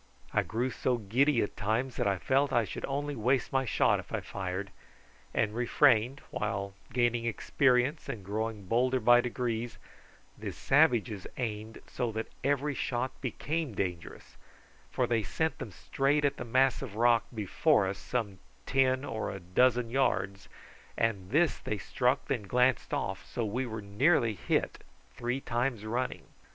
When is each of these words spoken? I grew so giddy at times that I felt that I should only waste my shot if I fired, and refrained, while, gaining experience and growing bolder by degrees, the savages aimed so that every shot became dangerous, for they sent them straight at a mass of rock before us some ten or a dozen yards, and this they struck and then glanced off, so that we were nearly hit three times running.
I 0.33 0.41
grew 0.41 0.71
so 0.71 0.97
giddy 0.97 1.43
at 1.43 1.55
times 1.55 1.97
that 1.97 2.07
I 2.07 2.17
felt 2.17 2.49
that 2.49 2.55
I 2.57 2.63
should 2.65 2.85
only 2.85 3.15
waste 3.15 3.53
my 3.53 3.65
shot 3.65 3.99
if 3.99 4.11
I 4.11 4.19
fired, 4.19 4.71
and 5.31 5.53
refrained, 5.53 6.21
while, 6.31 6.73
gaining 6.91 7.25
experience 7.25 8.09
and 8.09 8.25
growing 8.25 8.63
bolder 8.65 8.99
by 8.99 9.21
degrees, 9.21 9.77
the 10.35 10.53
savages 10.53 11.27
aimed 11.37 11.81
so 11.85 12.11
that 12.13 12.29
every 12.43 12.73
shot 12.73 13.11
became 13.21 13.75
dangerous, 13.75 14.37
for 14.89 15.05
they 15.05 15.21
sent 15.21 15.59
them 15.59 15.69
straight 15.71 16.25
at 16.25 16.41
a 16.41 16.45
mass 16.45 16.81
of 16.81 16.95
rock 16.95 17.25
before 17.31 17.85
us 17.87 17.99
some 17.99 18.39
ten 18.65 19.05
or 19.05 19.29
a 19.29 19.39
dozen 19.39 19.91
yards, 19.91 20.49
and 20.97 21.29
this 21.29 21.59
they 21.59 21.77
struck 21.77 22.21
and 22.21 22.27
then 22.29 22.47
glanced 22.47 22.91
off, 22.91 23.23
so 23.27 23.41
that 23.41 23.45
we 23.53 23.67
were 23.67 23.83
nearly 23.83 24.33
hit 24.33 24.81
three 25.13 25.39
times 25.39 25.85
running. 25.85 26.23